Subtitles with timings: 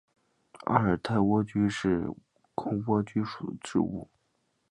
[0.65, 2.07] 阿尔泰莴苣是菊
[2.55, 4.09] 科莴苣属的植物。